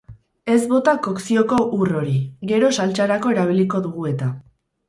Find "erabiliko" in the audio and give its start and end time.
3.37-3.83